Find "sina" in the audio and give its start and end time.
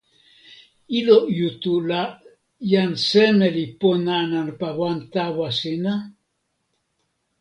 5.59-5.93